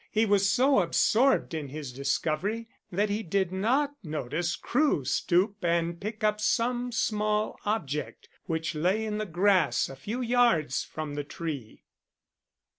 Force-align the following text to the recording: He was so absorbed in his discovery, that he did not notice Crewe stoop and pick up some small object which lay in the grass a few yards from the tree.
He 0.09 0.25
was 0.25 0.49
so 0.49 0.79
absorbed 0.79 1.53
in 1.53 1.67
his 1.67 1.93
discovery, 1.93 2.67
that 2.91 3.11
he 3.11 3.21
did 3.21 3.51
not 3.51 3.93
notice 4.01 4.55
Crewe 4.55 5.05
stoop 5.05 5.57
and 5.61 6.01
pick 6.01 6.23
up 6.23 6.41
some 6.41 6.91
small 6.91 7.59
object 7.65 8.27
which 8.47 8.73
lay 8.73 9.05
in 9.05 9.19
the 9.19 9.27
grass 9.27 9.89
a 9.89 9.95
few 9.95 10.19
yards 10.21 10.83
from 10.83 11.13
the 11.13 11.23
tree. 11.23 11.83